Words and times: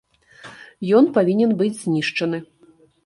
Ён 0.99 1.05
павінен 1.17 1.53
быць 1.59 1.75
знішчаны. 1.83 2.37